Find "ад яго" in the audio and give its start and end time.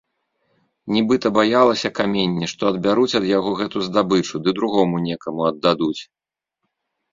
3.21-3.51